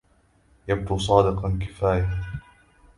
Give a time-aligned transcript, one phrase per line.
[0.67, 2.09] يبدو صادقاً كفاية.